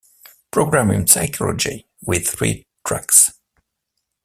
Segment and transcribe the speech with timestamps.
[0.49, 3.33] Program in Psychology with three tracks.